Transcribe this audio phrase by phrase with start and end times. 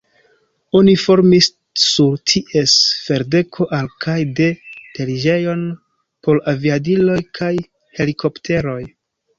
[0.77, 1.49] Oni formis
[1.81, 5.63] sur ties ferdeko al- kaj de-teriĝejon
[6.27, 7.57] por aviadiloj kaj
[8.01, 8.83] helikopteroj.